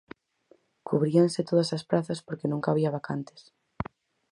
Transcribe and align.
Cubríanse 0.87 1.47
todas 1.49 1.69
as 1.77 1.85
prazas 1.89 2.19
porque 2.27 2.49
nunca 2.51 2.69
había 2.71 2.95
vacantes. 2.97 3.41